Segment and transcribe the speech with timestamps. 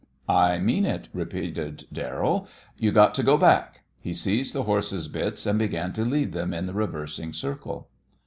[0.27, 2.47] "I mean it," repeated Darrell.
[2.75, 6.55] "You got to go back." He seized the horses' bits and began to lead them
[6.55, 7.87] in the reversing circle.